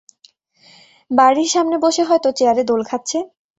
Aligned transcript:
বাড়ির 1.11 1.49
সামনে 1.53 1.75
বসে 1.85 2.03
হয়ত 2.09 2.25
চেয়ারে 2.37 2.63
দোল 2.69 2.81
খাচ্ছে। 2.89 3.17